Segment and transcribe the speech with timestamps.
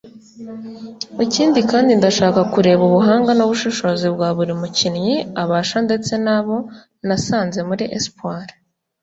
[1.25, 6.55] Ikindi kandi ndashaka kureba ubuhanga n’ubushobozi bwa buri mukinnyi; abashya ndetse n’abo
[7.07, 8.47] nasanze muri Espoir